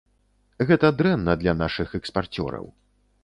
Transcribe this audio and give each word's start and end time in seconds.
Гэта 0.69 0.89
дрэнна 1.01 1.35
для 1.43 1.53
нашых 1.61 1.93
экспарцёраў. 1.99 2.65